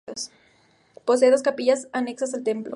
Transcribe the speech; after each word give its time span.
Posee 1.05 1.29
dos 1.29 1.43
capillas, 1.43 1.87
anexas 1.91 2.33
al 2.33 2.41
templo. 2.43 2.69